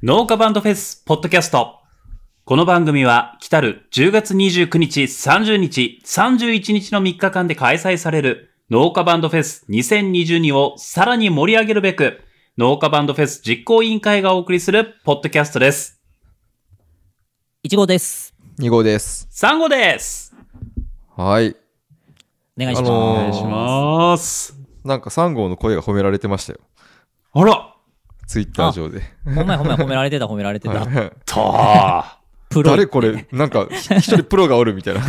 [0.00, 1.80] 農家バンドフェスポッドキャスト。
[2.44, 12.20] この番組は来たる10月29日、30日、31日の3日間で開催される農家バンドフェス2022をさらに盛り上げるべく、
[12.56, 16.00] 農家バンドフェス実行委員会がお送りするポッドキャストです。
[17.64, 18.36] 1号です。
[18.60, 19.26] 2号です。
[19.32, 20.32] 3号です。
[21.16, 21.56] はい。
[22.56, 22.88] お願いします。
[22.88, 24.54] あのーお願いします。
[24.84, 26.60] なんか3号の声が褒められてましたよ。
[27.32, 27.74] あら
[28.28, 29.02] ツイッター上で。
[29.24, 30.74] ほんまやほんまや褒められてた褒められてた。
[30.74, 30.86] はい
[31.24, 32.18] とー。
[32.50, 32.70] プロ。
[32.70, 33.26] 誰これ？
[33.32, 35.00] なんかひ一人プロがおるみたいな。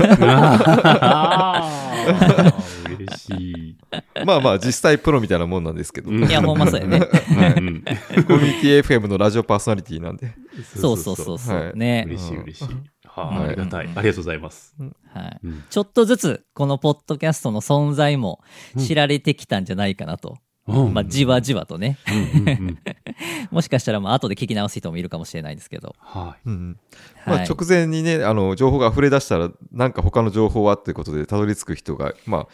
[2.89, 3.77] 嬉しい。
[4.25, 6.09] まあまあ実際プロみたいなもんなんですけど。
[6.09, 6.97] うんいや、ほんまそうやね。
[6.97, 7.83] うん
[8.25, 10.33] コミュニティ FM のラジオパーソナリティなんで。
[10.77, 11.57] そうそうそうそう。
[11.57, 12.05] はいね。
[12.07, 12.73] 嬉しい嬉しい。
[13.05, 13.85] はあ、はいありがたい。
[13.85, 14.75] ありがとうございます。
[15.13, 18.41] はいうんちょっとずつ、このポッドキャストの存在も
[18.77, 20.37] 知られてきたんじゃないかなと。
[20.69, 21.97] うんまあ、じわじわとね。
[22.07, 22.77] うんうんうん
[23.51, 25.95] もしかしたら、まあ、後で聞き直す人もいるかもしれないんですけど。
[25.99, 26.49] はい。
[26.49, 26.77] うん
[27.25, 32.47] まあはい直前にね、あの、情報が溢れ出したら、なんか他の情報はっていうことでたどり着く人が、まあ、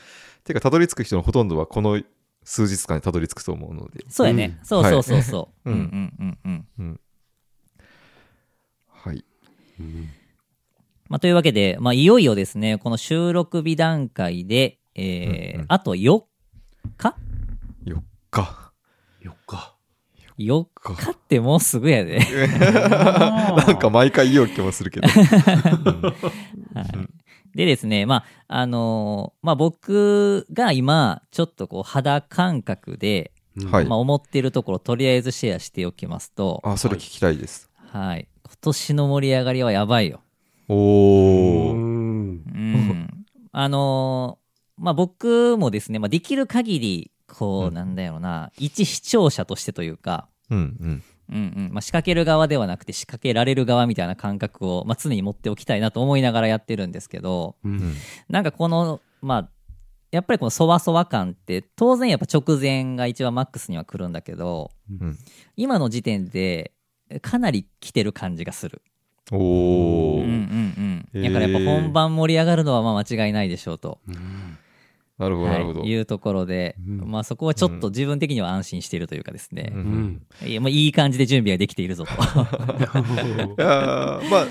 [0.43, 2.01] てかたどり着く人のほとんどはこの
[2.43, 4.05] 数日間にたどり着くと思うので。
[4.07, 4.59] そうやね。
[4.63, 5.69] そうそうそうそう。
[5.69, 6.99] はいうんうんうんうん。
[8.89, 9.25] はい。
[11.09, 16.23] まあ、というわけで、まあ、いよいよですね、この収録日段階で、えーうんうんあと4
[16.97, 17.13] 日？4
[18.43, 18.71] 日。
[19.23, 19.75] 4日。
[20.37, 22.19] 4日ってもうすぐやで。
[22.59, 25.07] なんか毎回言いよう気もするけど。
[27.55, 33.31] でですね、まあ、あのーまあ、僕が今、ちょっとこう、肌感覚で、
[33.71, 37.69] はいまあ、思ってるところ、とりあえずシェアしておきますと、あ、それ聞きたいです。
[37.87, 38.27] はい。
[38.43, 40.19] 今年の盛り上がりはやばいよ。
[40.67, 41.75] おうー。
[41.75, 41.77] ん。
[41.77, 43.25] うん。
[43.53, 51.03] あのーまあ、僕もですね、まあ、できる限り、こう、なんだろうな、一視聴者としてというか、うんうん。
[51.27, 57.95] うんうんまあ、仕掛ける側ではなくて仕掛けられる側みたいな感覚を、まあ、常に持っておきたいなと思いながらやってるんですけど、うん
[58.29, 59.49] なんかこの、まあ、
[60.11, 65.17] やっぱりこのそわそわ感って、当然やっぱ直前が一番マックスには来るんだけど、うん
[65.57, 66.73] 今の時点で
[67.21, 68.83] かなり来てる感じがする。
[69.31, 70.23] おうんー。
[70.23, 71.23] うんうん。
[71.23, 73.99] だからやっぱ本番盛り上がるのはまあ間違いないでしょうと。
[75.17, 75.79] なるほど、なるほど。
[75.81, 79.73] はい、いうところで、うんまあそこはちょっと自分的には安心しているというかですね。
[80.45, 82.11] いやもういい感じで準備ができているぞと。
[82.13, 84.47] いやーまあ、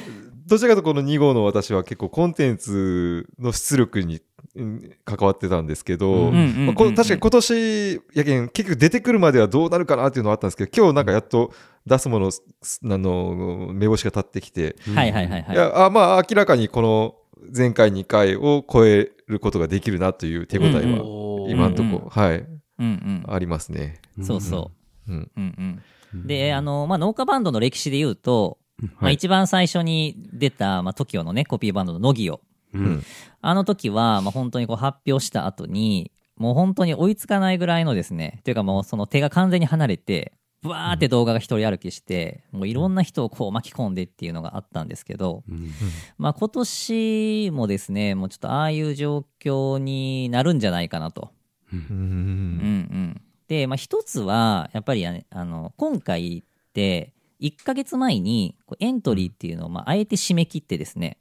[0.47, 4.21] どちらかとこの2号の私は結構コンテンツの出力に
[4.57, 11.53] うん関わってたんですけど、確かに今年やけん結局出てくるまではどうなるかなっていうのはあったんですけど今日なんかやっと
[11.87, 12.43] 出すものす
[12.85, 15.57] あの目星が立ってきて、はいはいはいはいい、。
[15.57, 17.17] やあまあ明らかにこの
[17.57, 22.09] 前回2回を超えることができるなという手応えうんは今のところ、うん。
[22.09, 22.39] はい。
[22.39, 22.47] うん
[22.79, 23.25] うん。
[23.29, 24.01] ありますね。
[24.23, 24.71] そうそ
[25.09, 25.13] う。
[25.13, 25.31] うん。
[25.37, 25.83] うん
[26.15, 29.15] うん、で、あの、まあ、農家バンドの歴史で言うと、まあ、はい。
[29.15, 32.41] 一番最初に出た、まあ、TOKIO のね、コピーバンドのノギオ。
[32.73, 33.03] ううんん。
[33.41, 40.33] あの時は、まあ、本当にこう発表した後に、もう本当に追いつかないぐらいのですね、というかもうその手が完全に離れて、
[40.65, 45.71] ブワーって動画が一人歩きして、もういろんな人をこう巻き込んでっていうのがあったんですけど、うん。
[46.17, 51.33] まあ今年もですね、もうちょっとああいう状況になるんじゃないかなと。
[51.71, 51.79] うん。
[51.79, 51.87] うん。
[51.87, 61.19] うん、で、まあ、一つはやっぱりあねあの今回って1ヶ月前にこうエントリーっていうのを、まあ、あえて締め切ってですね。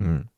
[0.00, 0.30] うん。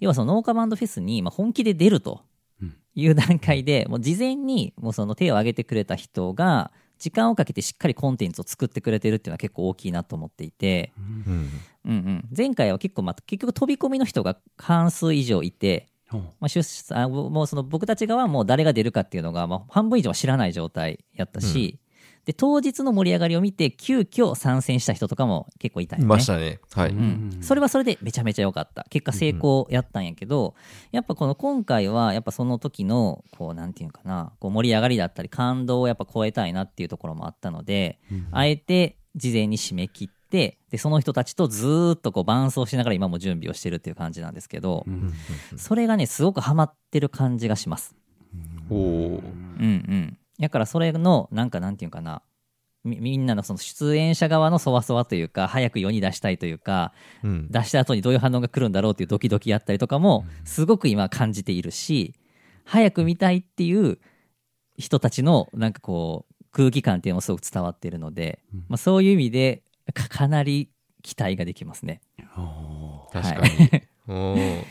[0.00, 2.22] 要はその農家バンドフェスに、まあ、本気で出ると
[2.60, 2.76] うん。
[2.96, 11.50] いう段階でもう事前にもうその手を挙げてくれた人が時間をかけてしっかりコンテンツを作ってくれてるっていうのは結構大きいなと思っていて、うん。
[11.84, 15.88] うんうん、前回は結構、まあ、結局飛び込みの人が半数以上いて、
[16.38, 16.62] まあ、出
[16.94, 21.80] あもうその僕たち側はもう誰が出るかっていうのが、まあ、半分以上は知らない状態やったし、
[22.24, 26.06] で当日の盛り上がりを見て急遽参戦した人とかも結構いたんよね。
[26.06, 26.60] いましたね。
[26.72, 26.90] はい。
[26.90, 30.54] うん、それはそれでめちゃめちゃ良かった結果成功やったんやけど、
[30.92, 37.98] やっぱこの今回はやっぱその時のこうなんていうかなこう盛り上がりだったり感動をやっぱ超えたいなっていうところもあったので、
[38.30, 44.86] あえて事前に締め切ってでその人たちとずーっとこう伴走しながら今も準備をしてるっていう感じなんですけど、
[45.56, 47.96] それがねすごくハマってる感じがします。
[48.70, 48.78] おお。
[48.78, 50.18] うんうん。
[50.38, 52.22] だからそれの、なんかなんていうかな、
[52.84, 56.92] みみんなのその出演者側のそわそわというか、早く世に出したいというか、
[57.22, 57.48] うん。
[57.50, 62.14] 出した後にどういう反応が来るんだろうっていうドキドキやったりとかも、すごく今感じているし、
[62.64, 63.98] 早く見たいっていう
[64.76, 69.62] 人たちの、なんかこう、空気感っていうのもすごく伝わっているので、まあそういう意味で、
[69.94, 70.70] かかなり
[71.02, 72.00] 期待ができますね。
[73.12, 73.82] 確かに。
[74.08, 74.64] おー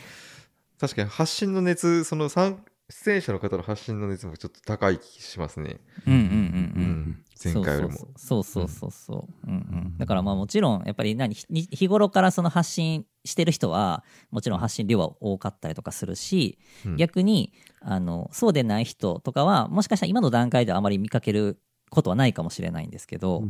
[0.78, 5.80] 確かに発信の熱、その参出演者の方の発信の熱もちょっと高い気しますね。
[6.06, 6.30] うんうんうんう。
[6.30, 7.24] うん。
[7.42, 8.08] 前回よりも。
[8.16, 9.54] そうそうそうそうそう、うん。
[9.54, 9.56] う
[9.94, 16.96] ん、だからまあもちろんやっぱり何ひ日頃からその発信してる人はもちろん発信量は多かったりとかするし、うん。
[16.96, 21.58] 逆にあのそうでない人とかはもしかしたら今の段階ではあまり見かける
[21.90, 23.44] ことはないかもしれないんですけど、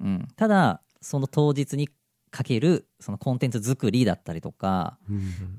[0.00, 0.28] うん。
[0.36, 1.88] ただその当日に
[2.30, 4.98] かけるそのコンテンツ作りだったりとか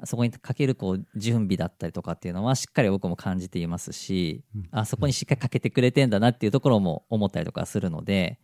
[0.06, 8.39] そこにかけるこう準備だったりとかっていうのはしっかり僕も感じていますし、あそこにしっかりかけてくれてんだなっていうところも思ったりとかするので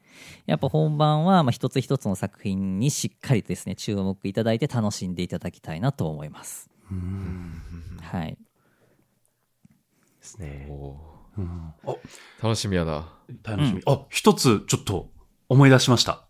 [0.46, 6.70] やっぱ本番はまあ一つ一つの作品にしっかりとですね注目いただいて楽しんでいただきたいなと思います。
[8.02, 8.38] はい、で
[10.22, 10.68] すね。
[10.70, 10.98] お
[11.38, 11.74] うん
[12.42, 13.14] 楽しみやな。
[13.44, 13.82] 楽しみ。
[13.86, 15.12] あ、一つちょっと
[15.50, 16.28] 思い出しました。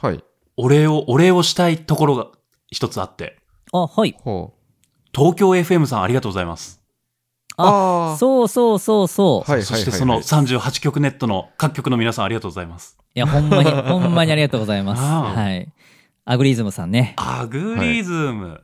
[0.00, 0.24] はい。
[0.56, 2.28] お礼を、お礼をしたいところが
[2.70, 3.38] 一つあって。
[3.72, 4.60] あはいほう。
[5.14, 6.80] 東京 FM さんありがとうございます。
[7.56, 12.98] ああーそうそうそうそう、はいそしてその38曲ネットの各局の皆さんありがとうございます。
[13.14, 15.02] いやほんまに ほんまにありがとうございます。
[15.02, 15.72] はい
[16.24, 18.60] アグリズムさんねアグリズム。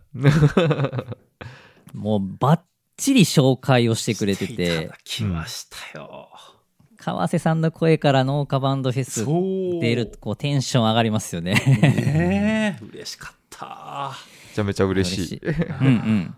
[1.95, 2.61] もうバッ
[2.97, 6.29] チリ紹介をしてくれてしていてただきましたよ。
[7.03, 9.25] 川瀬さんの声から農家バンドフェス。
[9.81, 11.55] 出るとこうテンション上がりますよね。
[11.55, 14.13] ねえ嬉しかった。
[14.51, 15.41] めちゃめちゃ嬉しい。
[15.47, 16.35] うんうん。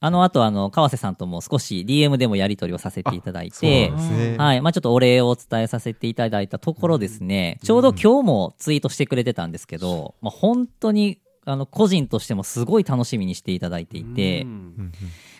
[0.00, 4.36] あの後あの川瀬さんとも少し DM でもやり取りをさせていただいてね。
[4.38, 4.62] はい。
[4.62, 14.52] まあちょっとお礼をお伝えさせていただいたところですね、ちょうど今日もツイートしてくれてたんですけど、まあ本当に、あの、個人としてもすごい楽しみにしていただいていてう、んう
[14.84, 14.92] ん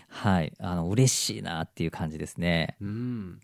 [0.08, 0.52] はい。
[0.58, 2.76] あの、嬉しいなっていう感じですね。
[2.82, 3.40] うん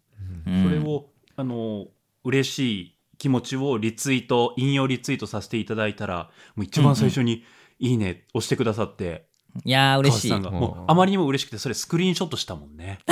[0.46, 1.86] うんそれを、あの、
[2.24, 7.44] 嬉しい気持ちをリツイート、引用リツイートさせていただいたら、もう一番最初に、
[7.80, 9.28] いいね押してくださって、
[9.64, 10.30] いやー、嬉しい。
[10.30, 12.98] 川瀬さんが、うんもうあまりにも嬉しくて、それスクリーンショットしたもんね。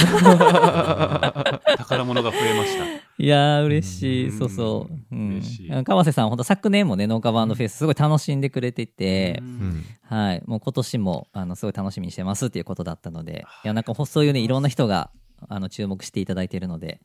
[1.76, 2.84] 宝物が増えました。
[3.18, 4.28] いやー、嬉しい。
[4.28, 4.94] うんそうそう。
[5.14, 5.84] うん嬉しい。
[5.84, 10.42] 川瀬さん、本当昨年もね、農家バンドフェスすごい楽しんでくれてて、うんはい。
[10.46, 15.10] もう今年も、あの、すごい楽しみにしてますっていうことだったので、いや、なんかそういうね、いろんな人が、
[15.48, 17.00] あの、注目していただいているので、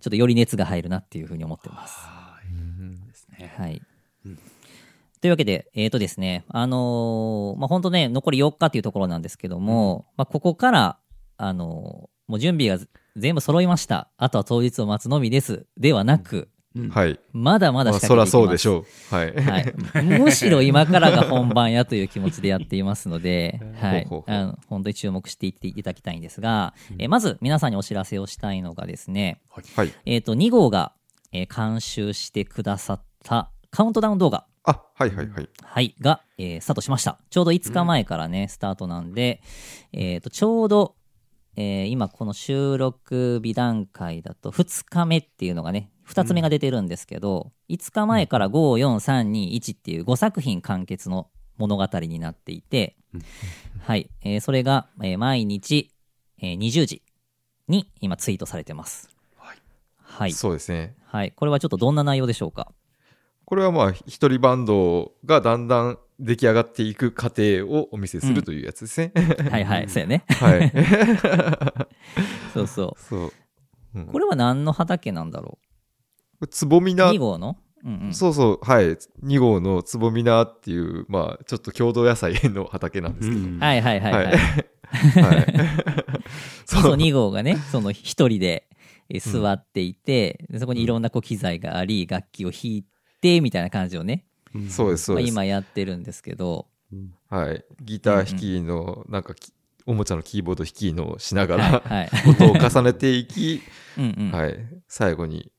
[0.00, 1.94] ちょっとより熱が入るなっていうふうに思ってます。
[3.56, 3.82] はい。
[4.24, 4.38] うん
[5.20, 10.98] というわけで、えーとですね、あのーまあ、本当ね、残り4日っていうところなんですけども、まあ、ここから、
[11.38, 12.84] あのーもう準備が
[13.16, 14.10] 全部揃いました。
[14.16, 15.66] あとは当日を待つのみです。
[15.76, 17.18] ではなく、うんはい。
[17.32, 18.30] まだまだまあ、仕掛けていきます。
[18.30, 19.14] そらそうでしょう。
[19.14, 19.34] はい。
[19.34, 29.92] はい、むしろ今からが本番やという気持ちでやっていますので、 はいあの本当に注目していっていただきたいんですが、えーまず皆さんにお知らせをしたいのがですね、はい。
[30.04, 30.92] えー、と2号が、
[31.32, 35.48] えー監修してくださったカウントダウン動画、あ、はいはいはい。
[35.62, 37.18] はい、が、えースタートしました。
[37.30, 39.40] ちょうど5日前からね、スタートなんで、
[39.92, 40.94] えー、とちょうど、
[41.56, 52.96] えー今この収録日段階だと2日目っていうのがね2つ目が出てるんですけど、5日前から54321っていう5作品完結の物語になっていて、
[53.80, 55.90] はい、えーそれが、えー毎日、
[56.40, 57.02] えー20時
[57.66, 59.08] に今ツイートされてます。
[59.36, 59.58] はい
[59.98, 60.94] はい、そうですね。
[61.06, 62.72] はい、これはちょっとどんな内容でしょうか？
[63.44, 69.12] これはまあ、一人バンドがだんだん出来上がっていく過程をお見せするというやつですね。
[69.50, 70.24] はいはい、そうやね。
[70.28, 70.72] はい。
[72.54, 73.02] そうそう。
[73.02, 73.32] そう。
[73.94, 75.58] うんこれは何の畑なんだろ
[76.50, 77.56] つぼみうな ?2 号の？
[77.82, 78.14] うんうん。
[78.14, 78.96] そうそう、はい。
[79.24, 83.40] 2号のつぼみなっていう、まあ、ちょっと郷土野菜の畑なんですけど。
[83.40, 84.24] うんはいはいはいはい。
[84.26, 84.36] はい
[85.22, 85.54] はい。
[86.66, 88.68] そうそう、2号がね、その一人で
[89.08, 92.84] えー座っていて、でそこにいろんなこう機材があり、楽器を弾い
[93.20, 94.26] て、みたいな感じをね、
[94.70, 95.32] そうです、そうまあ、です。
[95.32, 96.66] 今やってるんですけど、
[97.28, 97.64] はい。
[97.82, 99.52] ギター弾きの、なんかき、
[99.86, 102.10] おもちゃのキーボード弾きのしながはいら、はい。
[102.28, 103.62] 音を重ねていき、
[103.98, 104.30] うんうん。
[104.32, 104.58] はい。
[104.88, 105.52] 最後に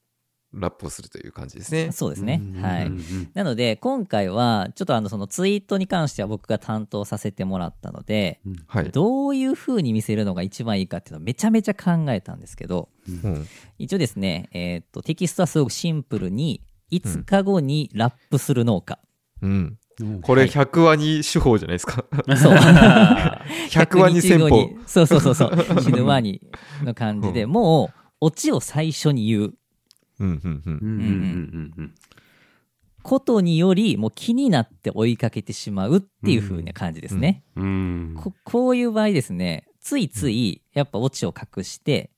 [0.54, 1.92] ラップをするという感じですね。
[1.92, 2.42] そうですね。
[2.62, 2.86] はい。
[2.88, 8.90] うんなので、今回は、ちょっとあの、そのツイートに関しては僕が担当させてもらったので、はい。
[8.92, 13.48] どういう風に見せるのが一番いいかっていうのをめちゃめちゃ考えたんですけど、うん。
[13.78, 19.00] 一応ですね、えーっと、テキストはすごくシンプルに、5日後にラップする農家。
[19.42, 19.52] うん。
[19.52, 22.06] うんこれはい100話に手法じゃないですか？
[22.38, 22.54] そう。
[23.72, 24.56] 100話に戦100日後法。
[24.62, 25.66] にそうそうそうそう。
[25.82, 26.42] 死ぬワニ
[26.84, 29.54] の感じで、うもう、オチを最初に言う
[30.20, 30.78] うんうんうん。
[30.82, 31.96] うんうんうんうん
[33.04, 37.42] ことにより、もう気になって追いかけてしまうっていう風な感じですね。
[37.56, 42.12] うんうんここういう場合ですね、ついつい、やっぱオチを隠して、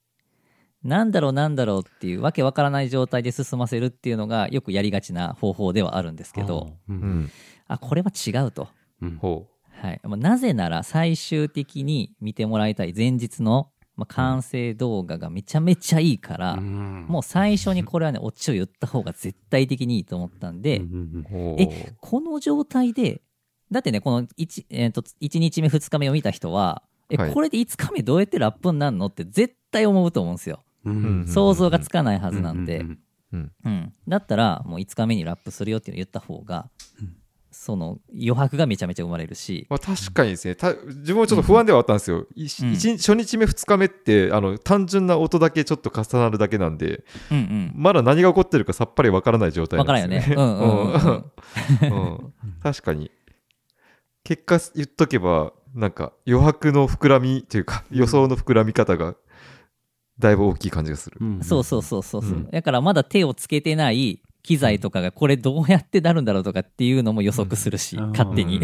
[0.84, 7.32] なんだろうなんだろうっていうわけわからない状態で進ませるっていうのがよくやりがちな方法ではあるんですけど、ううんん。
[7.68, 8.70] あ、これは違うと。
[9.02, 9.48] うんほ
[9.82, 10.00] はい。
[10.04, 21.26] まあなぜなら最終的に見てもらいたい前日の、まあ、完成動画がめちゃめちゃいいから、うんもう最初にこれはね、オチを言った方が絶対的にいいと思ったんで、うん
[21.60, 23.22] えこの状態で、
[23.72, 30.64] だってね、この 1,、えーと1日目、2日目を見た人は、え、はいこれで5日目どうやってラップになるのって絶対思うと思うんですよ。
[31.28, 32.80] 想像がつかないはずなんで。
[32.80, 36.70] うんだったらもう5日目にラップするよっていうのを言った方が、
[37.52, 40.56] その余白がめちゃめちゃ生まれるし、まあ、確かにですね。
[40.56, 42.26] た自分もちょっと不安ではあったんですよ、うん。
[42.36, 42.64] 日
[42.98, 49.84] 初日目2日目ってあの単純な音だけちょっと重なるだけなんでうんうん、まだ何が起こってるかさっぱりわからない状態。
[49.84, 51.02] なんですよ うんうんうんうん。
[51.02, 51.24] うん。
[51.82, 52.34] うん。
[52.62, 53.12] 確かに。
[54.24, 59.16] 結果言っとけばなんか余白の膨らみというか予想の膨らみ方が
[60.20, 61.44] だいぶ大きい感じがする、うん。
[61.44, 62.50] そうそうそうそうそう、うん。
[62.50, 68.64] だからまだ手をつけてない機材とかがこれどうやってなるんだろうとかっていうのも予測するし、うん勝手に、う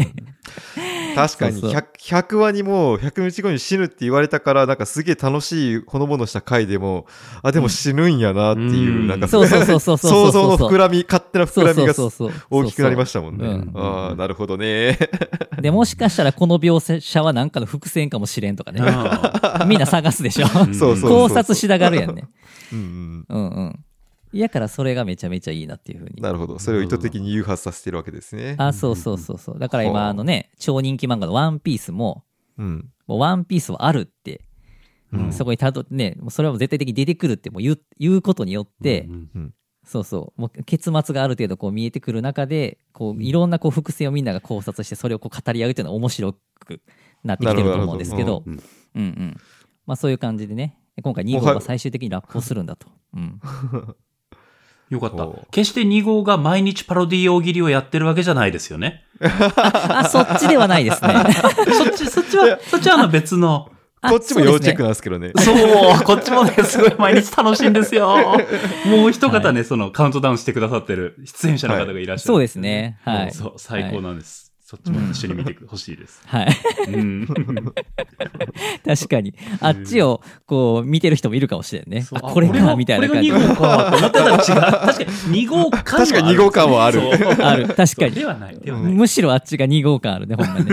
[1.16, 1.60] 確かに。
[1.60, 1.80] そうそう。
[1.80, 7.06] 100, 100話にも100日後に死ぬって言われたからなんかすげえ楽しいほのぼのした回でも
[7.42, 9.06] あでも死ぬんやなっていう、うん。
[9.08, 13.46] なんかそうそうそうそうそう 想像の膨らみ勝手な膨らみがそうそうそう大きくなりましたもんね。
[13.46, 13.72] うん。
[13.74, 14.98] ああ、なるほどね。
[15.60, 18.80] でもしかしたらこの描写は何かの伏線かもしれんとかね。
[19.66, 20.46] みんな探すでしょ。
[20.46, 22.24] そうそうそう考察しながらやんね。
[22.72, 23.24] うん。
[23.28, 23.80] うんうん
[24.32, 26.14] やからそれがめちゃめちゃいいなっていうふうに。
[26.16, 26.58] うん、なるほど。
[26.58, 28.56] それを意図的に誘発させてるわけですね。
[28.58, 29.58] あそうそうそうそう。
[29.58, 32.24] だからはあ今あのね超人気漫画の「ワンピースも
[32.58, 32.90] うん。
[33.06, 34.42] もうワンピースはあるって、
[35.12, 35.32] うん。
[35.32, 39.54] そこにたどねもうそれはもう絶対的に出てくるってもう言う言うことによって、うん
[39.84, 40.40] そうそう。
[40.40, 46.80] もう結末がある程度こう見えてくる中でこういろんなこう伏線をみんなが考察してそれをこう語り合うっていうのは面白く
[47.22, 48.64] なってきてると思うんですけどなるほ
[48.96, 49.36] うんうん。
[49.86, 53.40] まあそういう感じでね今回2号が最終的にラップをするんだと、うん、
[54.90, 55.26] よかった。
[55.50, 59.04] 決して2号が毎日パロディ大喜利をやってるわけじゃないですよね。
[59.20, 61.14] あそっちではないですね
[61.72, 63.70] そっち、そっちは、そっちはあの別の。
[64.02, 65.32] あこっちも要チェックなんですけどね。
[65.36, 68.16] そう、こっちもね、すごい毎日楽しいんですよ。
[68.86, 72.26] もう一方ね、そのカウントダウンしてくださってる出演者の方がいらっしゃる。
[72.26, 74.52] そうですねはいそう、最高なんです。
[74.68, 76.20] そっちも一緒に見てほしいです。
[76.26, 76.48] はい。
[76.88, 77.26] うん。
[78.84, 79.32] 確かに。
[79.60, 82.04] あっちをこう見てる人もいるかもしれんね。
[82.12, 83.30] あこれかみたいな感じ。
[83.30, 84.90] これが2号かって思ってたら違う。
[84.90, 86.02] 確かに2号感はある。
[86.02, 87.32] 確かに2号感はあるそう。
[87.46, 87.66] ある。
[87.68, 88.08] 確かそう。
[88.08, 88.58] にではない。
[88.58, 88.92] ではない。
[88.92, 90.64] むしろあっちが2号感あるねほんまね。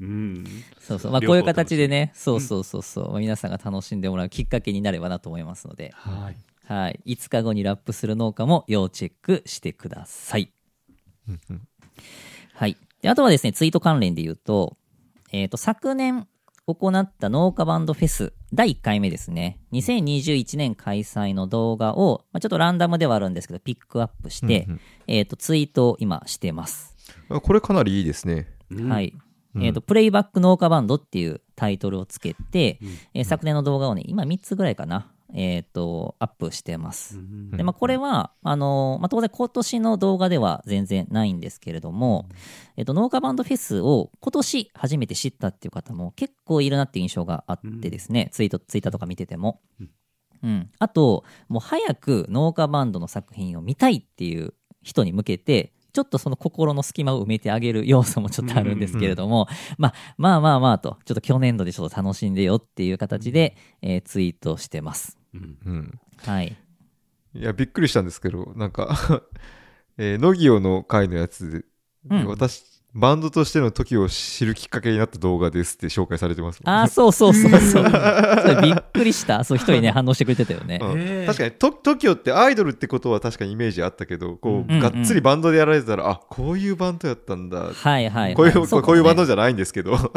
[0.00, 0.44] うん。
[0.80, 1.12] そうそう。
[1.12, 2.12] まあこういう形でね。
[2.14, 5.92] そうそうそうそう、まあ皆さんが楽しんでもらうきっかけになればなと思いますので。
[5.94, 6.36] はい。
[6.66, 7.00] はい。
[7.04, 10.50] 5日後にラップする農家も要チェックしてください
[12.54, 12.76] はい。
[13.02, 14.76] であとはですねツイート関連で言うと
[15.32, 16.28] えっ、と昨年
[16.66, 19.58] 行った農家バンドフェス第1回目ですね。
[19.72, 24.80] 2021年開催の動画を、まあ、ちょっとランダムではあるんですけどピックアップして、うんうん。
[25.08, 26.94] えっ、とツイートを今してます。
[27.28, 28.46] あこれかなりいいですね。
[28.70, 28.88] うん。
[28.88, 29.12] はい。
[29.56, 29.64] うん。
[29.64, 32.88] えっ、と、プレイバック農家バンドっていうタイトルをつけて、うん。
[33.14, 37.18] えー昨年の動画をね、今3つぐらいかな、えっ、と、アップしてます。
[37.18, 42.28] うんで、まあ、これは、あのーまあ、当然今年の動画では全然ないんですけれども、
[42.76, 49.60] えっ、と、農家バンドフェスを今年初めて知ったっていう方も結構いるなっていう印象があってですね、ツイート、ツイッターとか見てても。
[50.42, 50.70] うん。
[50.78, 59.46] あと、もう早く農家バンドの作品を見たいっていう人に向けて、ちょっとその心の隙間を埋めてあげる要素もちょっとあるんですけれども、
[59.78, 65.23] まあまあまあまあと、ちょっと去年度でちょっと楽しんでよっていう形で、えーツイートしてます。
[65.34, 66.00] うんうん。
[66.24, 66.56] はい。
[67.34, 69.22] いや、びっくりしたんですけど、なんか、
[69.98, 71.64] えー、ノギオの回のやつで、
[72.10, 72.62] うん私、
[72.94, 77.84] バンドとしての時を知るきっかけになった動画ですって紹介されてますもんああ、そうそうそうそう。
[78.62, 79.42] びっくりした。
[79.42, 80.78] そう、一人ね、反応してくれてたよね。
[80.80, 88.34] うん確かにと TOKIO ってアイドルってことは確かにイメージあったけどこう、うんがっつりバンドでやられてたらあこういうバンドやったんだ、はいはい、はい。
[88.34, 90.08] こういうそこういうバンドじじゃないんですけど、 うん、そ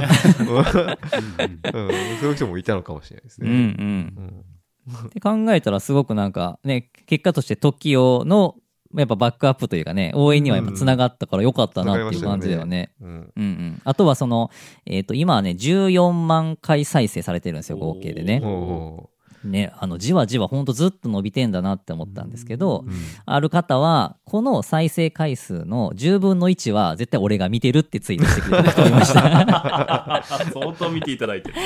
[2.27, 3.55] ういう人もいたのかもしれないですうんうね。
[3.63, 4.56] ん。
[5.07, 8.55] って考えたらすごくなんかね、結果として TOKIO の
[8.95, 12.91] やっぱバックアップというかね、応援にはやっぱ繋がったからよかったなっていう感じだよね。
[13.01, 13.81] うんうんうんうん。
[13.83, 14.49] あとはその、
[14.85, 18.41] えっ、と、今はね、14万回再生されてるんですよ、合計でね。
[18.43, 19.09] お
[19.43, 22.93] ね、あの、じわじわほんとずっと伸びてんだなって思ったんですけど、ーうん
[23.25, 30.23] ある方は、この再生回数の10分の1は絶対俺が見てるってツイートしてくれた人がいました。
[30.53, 31.55] 相当見ていただいてる。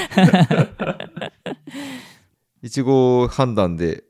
[2.61, 4.03] 一号判断で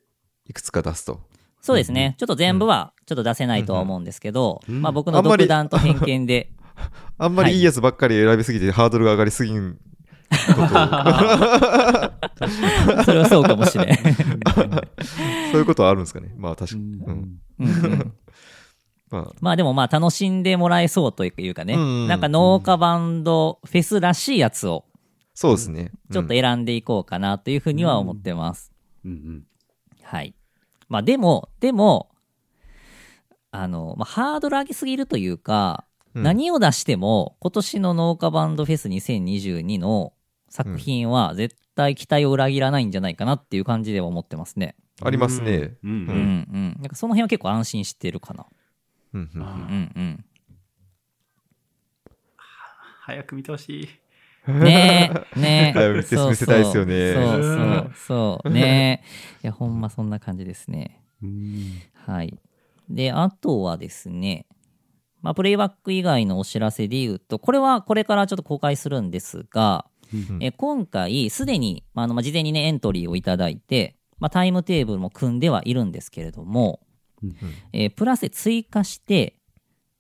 [0.48, 1.22] いくつか出すと。
[1.62, 2.16] そうですね。
[2.18, 6.52] ちょっと全部はちょっと出せないとは思うんですけど、うんまあ僕の独断と偏見で、
[7.18, 7.60] あんまりい。
[7.60, 9.78] いやつばっかり選びすぎてハードルが上がりすぎんこ
[10.56, 10.68] とを。
[13.06, 13.96] それはそうかもしれん。
[15.52, 16.34] そういうことはあるんですかね。
[16.38, 16.96] まあ確かに。
[16.96, 17.38] うん。
[17.60, 17.68] うん。
[17.68, 18.14] うん
[19.12, 19.32] まあ。
[19.42, 22.08] まあでもまあ楽しんでもらえそうというかね、うんうん。
[22.08, 24.86] なんか農家バンドフェスらしいやつを
[25.42, 25.92] そうですね。
[26.12, 28.72] ちょっと選んでいこうかなというふうには思ってます。
[29.04, 29.44] うんうん。
[30.04, 30.36] はい。
[30.88, 32.12] まあでも、でも、
[33.50, 40.12] あの、まあ、ハードル上げすぎるというか、うん何を出しても今年の農家バンドフェス2022の
[40.50, 44.76] 作品は絶対期待を裏切らないんじゃないかなっていう感じでは思ってますね。
[45.02, 45.78] ありますね。
[45.84, 46.78] うんううんんうん。
[46.82, 48.46] なんかその辺は結構安心してるかな。
[49.14, 50.26] うんうんうんうん。
[53.00, 53.90] 早く見てほしい。
[54.48, 55.72] ねえ、ねえ。
[55.74, 58.50] 早く見せそうそう見せたいですよねそうそうそう。
[58.50, 59.04] ね
[59.42, 59.44] え。
[59.44, 61.04] いや、ほんまそんな感じですね。
[61.22, 62.38] うんはい。
[62.90, 64.48] で、あとはですね、
[65.22, 76.82] まあ、プレイバック以外のお知らせで言うと、これはこれからちょっと公開するんですが、うんえ今回、すでに、まああの、まあ事前にね、エントリーをいただいて、まあ、タイムテーブルも組んではいるんですけれども、
[77.72, 79.36] えープラスで追加して、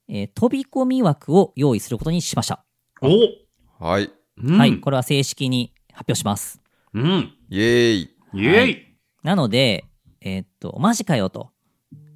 [0.09, 2.65] えー飛び込み枠を用意することにしました。
[3.01, 4.11] おはい。
[4.43, 4.79] うんはい。
[4.79, 6.61] これは正式に発表します。
[6.93, 7.33] うん。
[7.49, 8.15] イエーイ。
[8.33, 8.87] イェイ
[9.23, 9.85] なので、
[10.21, 11.51] えーっと、マジかよと。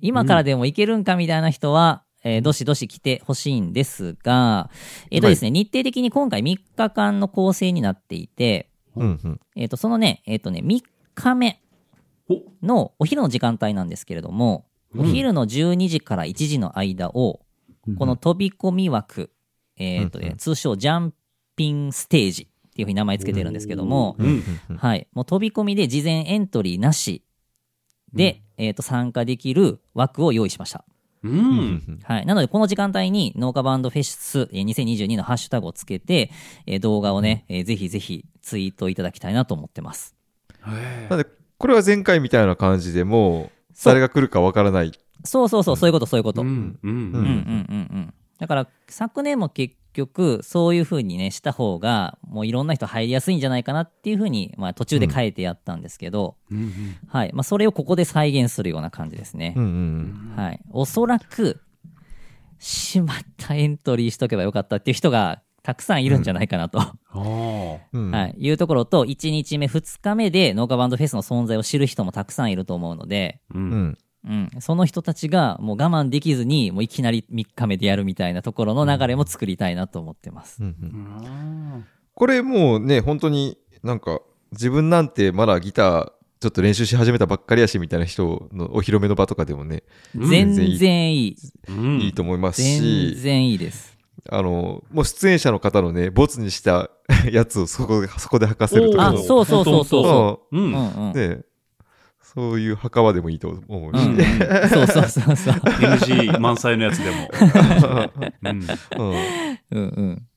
[0.01, 4.70] 今からでもいけるんかみたいな人は、えーどしどし来てほしいんですが、
[5.12, 9.39] えーっとですね、日程的に今回3日間の構成になっていて、うんうん。
[9.55, 10.82] えーっと、そのね、えーっとね、3
[11.13, 11.62] 日目
[12.29, 14.65] おのお昼の時間帯なんですけれども、
[14.98, 17.41] お昼の12時から1時の間を、
[18.00, 19.32] この飛び込み枠、
[19.77, 21.13] えーっとね通称ジャン
[21.56, 24.44] ピンステージっていうふうに名前つけてるんですけども、うん。
[24.78, 25.08] はい。
[25.14, 27.24] もう飛び込みで事前エントリーなし
[28.14, 30.84] で、えっ、と、参加できる枠を用意しました。
[31.24, 31.30] う。
[31.30, 32.26] うんんはい。
[32.26, 36.32] なので、この時間帯に農家バンドフェスえー2022のハッシュタグをつけて、
[36.66, 40.16] えー動画をね、えーぜひぜひツイートいただきたいなと思ってます。
[40.68, 43.52] へなんで、これは前回みたいな感じでもう、
[43.84, 44.92] 誰が来るかわからない。
[45.24, 46.42] そうそうそう、そういうこと、そういうこと。
[46.42, 46.80] ううん、ん。
[46.84, 46.92] うん。
[46.92, 47.24] うん、うん、う
[48.00, 48.14] ん。
[48.40, 56.98] だから、昨年も結局、そういう風にね、した方が、もういろんな人入りやすいんじゃないかなっていう風に、まあ途中で変えてやったんですけど、うん。
[57.08, 57.32] はい。
[57.34, 59.54] まあそれをここで再現するような感じですね。
[59.58, 60.62] うんうんはい。
[60.72, 61.62] おそらく、
[62.60, 66.79] しまったエントリーしとけばよかったっていう人がたくさんいるんじゃないかなと。
[67.92, 68.12] うん。
[68.12, 73.58] はい、いうところと、1日目、2日目で農家バンドフェスの存在を知る人もたくさんいると思うので、う。
[73.58, 73.98] うんん。
[74.27, 80.64] うん、その人たちがもう我慢できずに、もういきなり3日目でやるみたいなところの流れも作りたいなと思ってます。
[80.64, 81.85] うんうんうん
[82.16, 84.22] これもうね、本当になんか、
[84.53, 89.83] 自分なんてまだギター、ちょっと練習し始めたばっかりやしみたいな人のお披露目の場とかでもね、
[90.16, 91.35] 全然いい。
[91.68, 93.98] うんいいと思います全し、然いいです。
[94.29, 96.90] あの、もう出演者の方のね、ボツにした
[97.31, 100.57] やつをそこで、そこで履かせるとかそうそうそうそうそう。
[100.57, 100.59] う。
[100.59, 101.14] うんんうん。
[101.14, 101.42] ね、
[102.36, 105.54] そういう墓場でもいいと思うし、うん、そうそうそうそう。
[105.80, 107.30] NG 満載のやつでも。
[108.44, 108.68] うん。
[108.98, 109.16] うん
[109.72, 110.28] うんうん。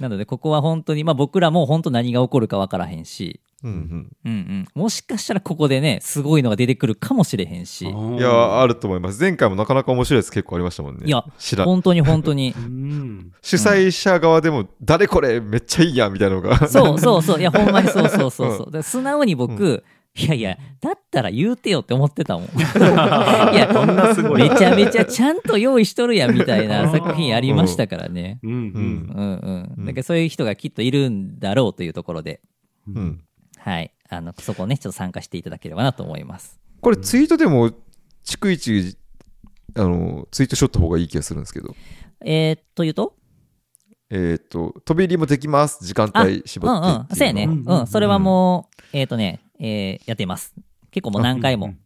[0.00, 4.66] なので、ここは本当に、まあ僕らも本当何が起こるか分からへんし、うんうんうんうん。
[4.74, 9.20] もしかしたらここでね、すごいのが出てくるかもしれへんし、いや、あると思います。
[9.20, 11.06] 前回もなかなか面白いやつ結構ありましたもんね。
[11.06, 12.60] いや知らん本当に本当に う。
[12.60, 13.32] ん。
[13.40, 16.68] 主催者側でも、誰これめっちゃいいやんみたいなのが。
[16.68, 17.40] そうそうそう。
[17.40, 18.66] いや、ほんまにそうそうそうそう。
[18.66, 19.82] だから素直に僕、
[20.16, 22.44] いやいや、だったら言うてよって思ってたもん。
[22.54, 24.48] いや、こんなすごい。
[24.48, 28.38] めちゃめちゃちゃんと用意しとるやんみたいな作品ありましたからね。
[28.44, 28.52] うん。
[28.52, 28.60] うん。
[29.12, 29.82] うんうん。
[29.82, 32.40] んだけどそういう人がきっといるんだろうというところで、
[32.86, 33.24] うん。
[33.58, 33.90] はい。
[34.08, 36.60] あの、そこをね、ちょっと参加していただければなと思います。
[36.80, 37.72] これツイートでも、
[38.24, 38.96] 逐一、
[39.74, 41.74] あの、ツイートしとった方がいい気がするんですけど。
[42.24, 43.16] えー、というと？
[44.10, 45.84] えっ、と、飛び入りもできます。
[45.84, 47.16] 時間あ帯絞ってうんうん。
[47.16, 47.44] そうやね。
[47.44, 47.86] うんうん。
[47.88, 50.54] それはもう、えっ、とね、えーやっています。
[50.90, 51.78] 結構もう何回もうん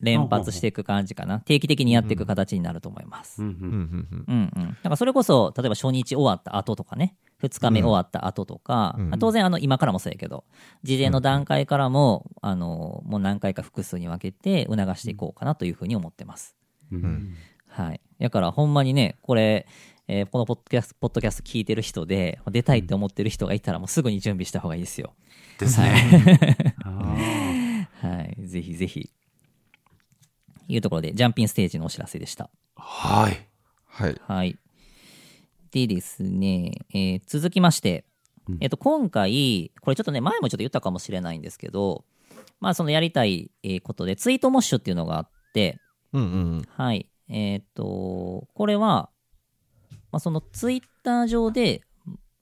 [0.00, 1.40] 連発していく感じかな。
[1.40, 3.42] 定期的にやっていく形になると思います。
[3.42, 3.48] うん。
[3.48, 4.68] うんうんうんうん。
[4.68, 10.44] だからそれこそ、例えば初日終わった後とかね、2日目終わった後とか、うん当然あの今からもそうやけど、
[10.84, 16.54] 事前の段階からも、あの、もう何回か複数に分けて促していこうかなというふうに思ってます。
[16.92, 17.34] うん。
[17.66, 18.00] はい。
[18.20, 19.66] だからほんまにね、これ、
[20.06, 25.14] えーこのポッドキャスト、ポッドキャスト聞いてる人で、出たいって思ってる人がいたらもうすぐに準備した方がいいですよ。
[25.58, 26.76] ですね。
[26.88, 28.46] あはい。
[28.46, 29.10] ぜひぜひ。
[30.68, 32.50] いうところで、ジャンピンステージのお知らせでした。
[32.76, 33.48] ーはい。
[33.86, 34.20] はい。
[34.26, 34.58] はい。
[35.70, 38.04] でですね、えー続きまして、
[38.60, 42.04] えっと、今回、これちょっとね、前もちょっと言ったかもしれないんですけど、
[42.60, 45.78] まあ、そのやりたいえーことで、ツイートモッシュっていうのがあって、
[46.12, 46.24] うんう
[46.58, 47.10] んはい。
[47.28, 49.10] えっ、と、これは、
[50.10, 51.82] まあ、そのツイッター上で、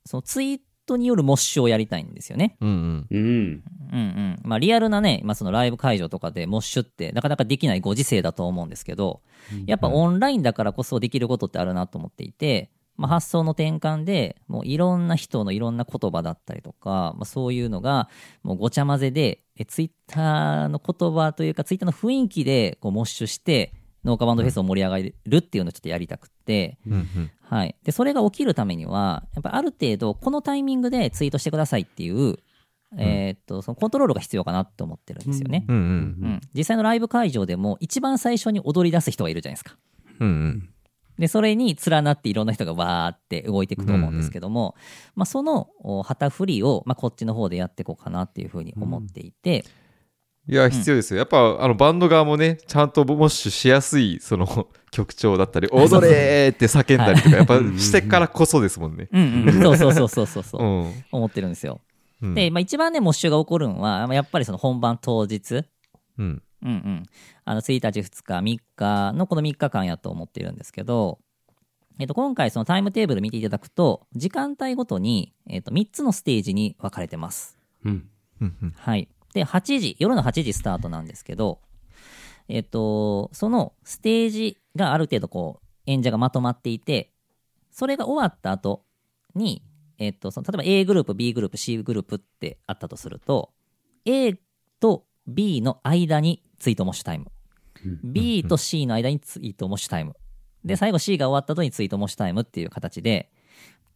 [0.04, 2.56] そのツイートによるモッシュをやりたいんですよね。
[2.60, 3.64] うんうんうん。
[3.92, 4.40] うんうん。
[4.42, 9.20] まあ、リアルなね、まあ、そのライブ会場とかでモッシュってなかなかできないご時世だと思うんですけど、
[9.66, 18.08] やっぱオンラインだからこそできることってあるなと思っていて、まあ、発想の転換でもういろんな人のいろんな言葉だったりとか、まあ、そういうのが
[18.42, 23.72] もうごちゃ混ぜでえツイッターの言葉というかツイッターの雰囲気でこうモッシュして
[24.06, 27.30] 農家バンドフェスを盛り上げるっていうのをちょっとやりたくって、うんうん。
[27.42, 32.38] はい、でそれが起きるためにはやっぱある程度このタイミングでツイートしてくださいっていう、
[32.96, 35.64] えーっとそのコントロールが必要かなって思ってるんですよね。
[35.68, 35.86] うんうんう
[36.28, 39.76] ん、実際のライブ会場でも一番最初に踊り出す人がいるじゃないですか。
[40.20, 40.68] うんうん。
[41.18, 44.74] でそれに連なっていろんな人がわーって動いていくと思うんですけども、
[45.14, 49.64] まあ、そのお旗振りを、まあ、こっちの方でやっていこうかなっていうふうに思っていて、
[50.48, 59.08] いや必要ですよやっぱあのバンド側もねちゃんとモッシュしやすいその 曲調だったり「踊れ!」って叫んだりとかやっぱしてからこそですもんね。
[59.12, 61.80] うんうん、そうそうそうそうそうそう、うん思ってるんですよ。
[62.22, 65.64] うんで、まあ、一番ねモッシュが起こるのはまあやっぱりその本番当日
[66.18, 67.02] うんうんうん、
[67.44, 71.18] あの1日、2日、3日のこの3日間やと思ってるんですけど、
[71.98, 77.58] えっと、今回そのタイムテーブル見ていただくと時間帯ごとに、えっと、3つのステージに分かれてます。
[77.84, 78.08] うん。
[78.40, 79.08] うんうんはい。
[79.36, 81.60] で、8時、夜の8時スタートなんですけど、
[82.48, 87.12] えっと、そのステージがある程度こう、演者がまとまっていて、
[87.70, 88.86] それが終わった後
[89.34, 89.62] に、
[89.98, 93.52] えっと、その例えば A グループ、B グループ、C グループってあったとすると、
[94.06, 94.38] A
[94.80, 97.26] と B の間にツイートモッシュタイム。
[98.02, 100.16] B と C の間にツイートモッシュタイム。
[100.64, 103.30] で、最後 C が終わった後にツイートモッシュタイムっていう形で、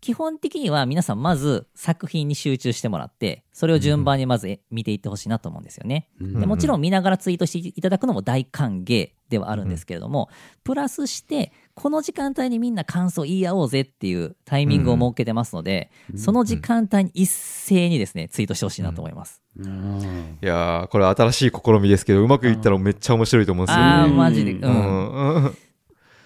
[0.01, 6.09] 基本的には皆さんまず作品に集中してもらって、それを順番にまずえ見ていってほしいなと思うんですよね。
[6.21, 10.31] でもちろん見ながらツイートしていただくのも大歓迎ではあるんですけれども、
[10.65, 19.43] プラスして、この時間帯にみんな感想言い合おうぜっていうタイミングを設けてますので、その時間帯に一斉にですね、ツイートしてほしいなと思います。
[19.59, 24.15] うんいやーこれ新しい試みですけどうまくいったらめっちゃ面白いと思うんですよあー、ね。
[24.15, 25.57] マジで、ううん。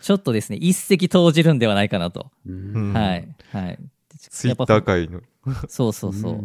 [0.04, 2.30] ちょっとですね、一石投じるんではないかなと。
[2.46, 3.28] うんはい。
[3.52, 3.78] はい。
[4.18, 5.22] ツイッター界の。
[5.66, 6.44] そうそうそう。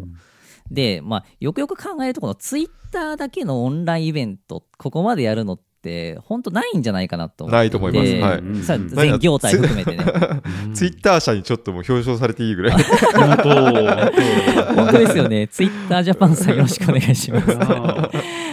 [0.72, 10.06] で、まあ、よくよく考えると、このツイッターだけのオンラインイベント、ここまでやるのって、本当ないんじゃないかなとないと思いますはいうんさうん全業態含めてね。
[10.74, 12.84] ツイッター社にちょっともう表彰されていいぐらい。
[13.13, 13.43] 本当
[14.74, 15.50] 本当ですよね。
[15.50, 17.48] ツイッタージャパンさんよろしくお願いします。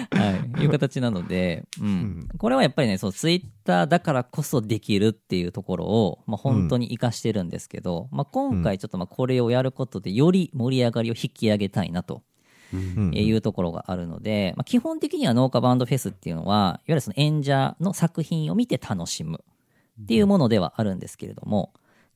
[0.61, 0.64] い。
[0.64, 2.29] いう形なので、 うん。
[2.38, 12.23] これはやっぱりね、そう、ツイッターだからこそできるっていうところを、まあ、本当に活かしてるんですけど、まあ、今回ちょっとまあこれをやることで、より盛り上がりを引き上げたいなと。
[13.12, 19.45] いうところがあるので、まあ、基本的には農家バンドフェスっていうのは、いわゆるその演者の作品を見て楽しむ
[20.03, 21.73] っていうものではあるんですけれども、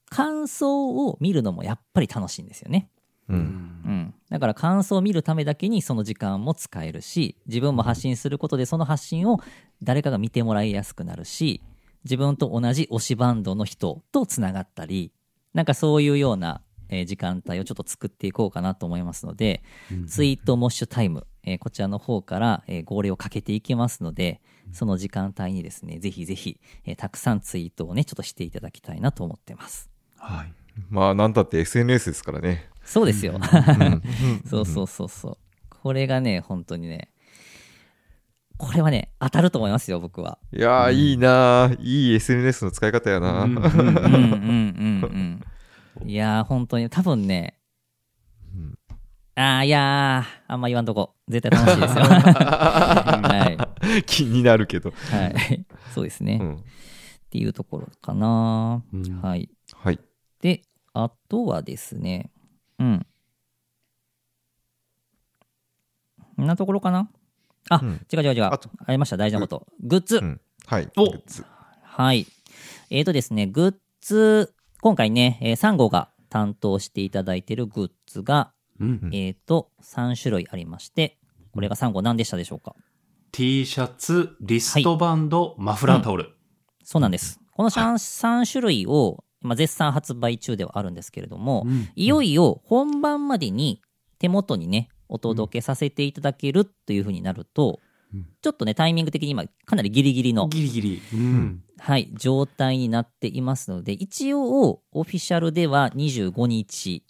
[0.09, 2.91] 感想を見るのもやっぱり楽しいんですよね。
[3.31, 3.67] うん。
[3.83, 9.41] うん、だから感想を見るためだけにその時間も使えるし自分も発信することでその発信を
[9.83, 11.63] 誰かが見てもらいやすくなるし
[12.05, 15.13] 自分と同じ推しバンドの人とつながったり
[15.55, 19.63] なんかそういうような、えー時間帯をちょっと作っていこうかなと思いますので、
[20.07, 24.41] ツイートモッシュタイム、えーこちらの方から、えー号令をかけていきますので
[24.73, 29.91] その時間帯にですねぜひぜひ、えーたくさんツイートをねちょっとしていただきたいなと思ってます。
[30.19, 30.53] はい。
[30.89, 32.70] まあなんたって SNS ですからね。
[32.91, 33.41] そうですよ、うん
[34.45, 35.37] そうそうそうそう。
[35.69, 37.13] これがね、本当にね、
[38.57, 40.39] これはね、当たると思いますよ、僕は。
[40.53, 43.45] いやーいいなーいい SNS の使い方やな。
[43.45, 43.79] うんうんうんう
[45.07, 45.41] ん
[46.03, 46.11] うん。
[46.11, 47.61] いやー、本当に、多分ね、
[49.37, 51.15] あー、いやー、あんま言わんとこ。
[51.29, 52.03] 絶対楽しいですよ。
[52.11, 53.69] は
[54.05, 54.89] 気になるけど。
[54.89, 54.93] い。
[55.15, 55.65] はい。
[55.95, 56.39] そうですね。
[56.39, 56.65] っうん
[57.31, 58.83] ていうところかな。
[58.93, 59.49] うんはい。
[59.75, 60.01] はい。
[60.43, 62.33] で、あとはですね、
[62.81, 63.07] うん。
[66.37, 67.09] こんなところかな？
[67.69, 68.45] あ、うん違う違う違う。
[68.45, 69.67] ありました、大事なこと。
[69.83, 70.17] グッズ。
[70.17, 70.89] うんはい。
[70.97, 71.45] おグッズ
[71.83, 72.27] はい。
[72.91, 81.19] えーとですね、グッズ、今回ね、えー、サンゴが担当していただいているグッズが、うんえーと、3種類ありまして、
[81.53, 82.75] これがサンゴ何でしたでしょうか
[83.33, 86.31] ？T シャツ、リストバンド、マフラータオル。
[86.83, 87.41] そうなんです。
[87.53, 93.83] この 3, 3種類を、まあ、絶賛発売中ではあるんですけれども、うんいよいよ本番までに
[94.19, 97.81] 手元にね、お届けさせていただけるというふうになると、
[98.13, 101.03] うんちょっとね、タイミング的に今、かなりギリギリの、ギリギリ。
[101.15, 101.63] うん。
[101.79, 107.10] はい、状態になっていますので、一応、オフィシャルでは25日うん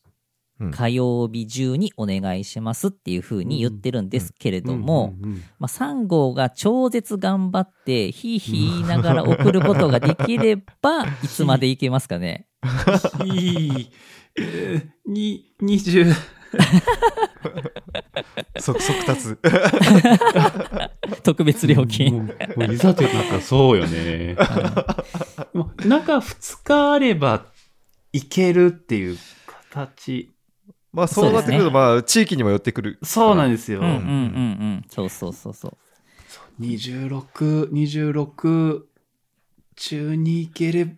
[0.70, 5.14] 火曜日中にお願いしますっていうふうに言ってるんですけれども、
[5.59, 12.46] まあ、3号が超絶頑張って、ひいひい言いながら送ることができれば、 いつまでいけますかね。
[13.20, 13.90] うんいい。
[14.37, 16.12] えーに、20、
[18.61, 19.37] 即即達。
[21.25, 22.27] 特別料もう金。
[22.27, 22.33] も
[22.68, 24.37] ういざというなんかそうよね。
[25.53, 27.42] もう中2日あればっ
[28.12, 29.18] いけるっていう
[29.70, 30.33] 形。
[30.92, 32.98] まあそうなってくると、まあ地域にも寄ってくる。
[33.03, 33.81] そうなんですよ。
[33.81, 34.85] うんうんうんうん。
[34.88, 35.76] そうそうそうそう。
[36.59, 38.88] 26、26
[39.76, 40.96] 中に行けれ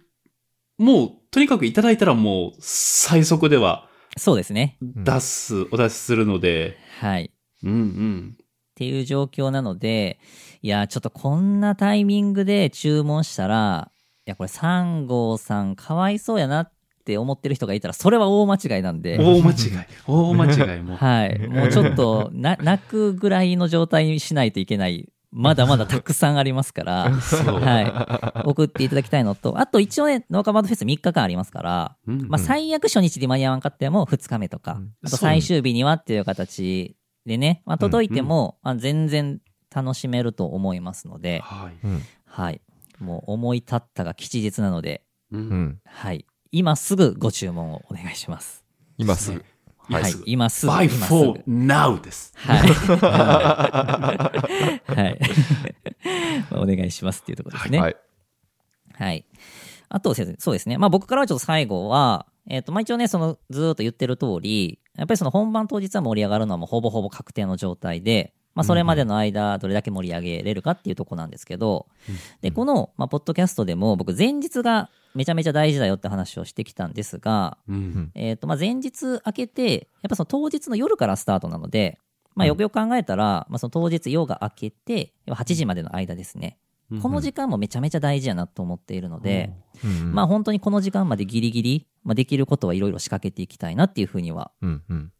[0.78, 4.78] もう、とにかくいただいたらもう、最速ではそうですね。
[4.82, 7.32] 出す、お出しするので、はい。
[7.62, 8.36] うんうん。
[8.36, 10.18] っていう状況なので、
[10.62, 13.90] いや、ちょっとこんなタイミングで注文したら、
[14.26, 19.18] いや、これ3号さんかわいそうやなって思ってる人がいたら、それは大間違いなんで。
[19.18, 19.56] 大間違い。
[20.06, 20.96] 大間違いも。
[20.98, 21.48] はい。
[21.48, 25.08] もうちょっと、な、 泣くぐらいの状態にしないといけない。
[25.30, 27.10] まだまだたくさんありますから。
[27.10, 28.46] はい。
[28.46, 39.40] 送っていただきたいのと、あと一応ね、農家バンドフェス3日間ありますから、うんまあ最悪初日で間に合わんかっても2日目とか、うんあと最終日にはっていう形でね、まあ届いても、まあ全然
[39.74, 41.86] 楽しめると思いますので、はい。
[41.86, 42.02] うん。
[42.26, 42.60] はい。
[42.98, 45.38] もう思い立ったが吉日なので、う。
[45.38, 45.80] うんん。
[45.84, 46.26] はい。
[46.54, 48.62] 今すぐご注文をお願いします。
[48.98, 49.42] 今すぐ。
[49.78, 50.12] はい。
[50.26, 50.72] 今すぐ。
[50.72, 52.34] by for now です。
[52.36, 52.68] はい。
[54.94, 55.18] はい。
[56.52, 57.80] お願いしますっていうところですね。
[57.80, 57.96] はい。
[58.92, 59.24] はい。
[59.88, 60.76] あとそうですね。
[60.76, 71.86] まあ僕からはちょっと最後は、えっ、と、まあ一応ね、そのずーっと言ってる通り、やっぱりその本番当日は盛り上がるのはもうほぼほぼ確定の状態で、まあそれまでの間どれだけ盛り上げれるかっていうところなんですけど、
[72.42, 78.10] で、この、まあポッドキャストでも僕前日がめちゃめちゃ大事だよって話をしてきたんですが、うん。
[78.14, 81.98] えっ、と、まあ前日明けて、やっぱその当日の夜からスタートなので、
[82.34, 86.58] まあよくよく考えたら、まあその当日夜が明けて、8時までの間ですね。
[87.00, 94.50] この時間もめちゃめちゃ大事やなと思っているので、うんまあ本当にこの時間までギリギリ、まあ、できることはいろいろ仕掛けていきたいなっていうふうには。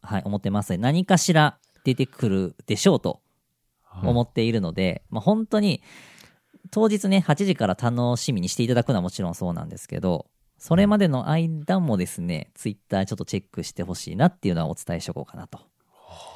[0.01, 0.77] はい、思ってますね。
[0.77, 3.21] 何かしら出てくるでしょうと
[4.03, 5.81] 思っているので、まあ本当に
[6.71, 15.59] 当日ね、8時から楽しみにしていただくのはもちろんそうなんですけど、それまでの間もですね、ツイッターちょっとチェックしてほしいなっていうのはお伝えしとこうかなと。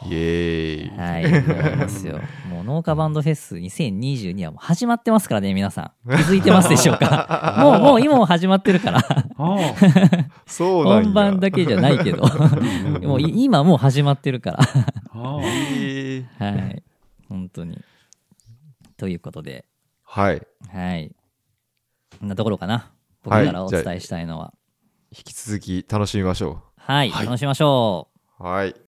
[0.05, 0.97] イエーイ。
[0.97, 2.19] はい、思いますよ。
[2.49, 6.09] もう農家バンドフェス2022はもう始まってますからね、皆さん。
[6.09, 7.57] 気づいてますでしょうか？
[7.63, 8.99] もう、もう今も始まってるから。
[8.99, 9.57] あ
[10.45, 11.03] そうなんや。
[11.05, 12.23] 本番だけじゃないけど
[13.03, 14.63] もうい今もう始まってるから
[15.13, 16.83] はい
[17.29, 17.79] 本当に
[18.97, 19.65] ということで
[20.17, 20.41] はい。
[20.73, 21.15] はい。
[22.19, 22.91] こんなところかな。
[23.21, 23.45] 僕はい。
[23.45, 24.51] からお伝えしたいのは。
[25.15, 27.25] 引き続き楽しみましょはい、はい。
[27.27, 28.43] 楽しみましょうう。
[28.43, 28.73] はい。